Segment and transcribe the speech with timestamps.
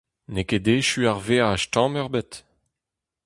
[0.33, 2.31] N'eo ket echu ar veaj tamm ebet!